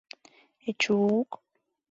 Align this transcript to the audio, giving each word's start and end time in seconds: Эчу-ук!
Эчу-ук! 0.69 1.31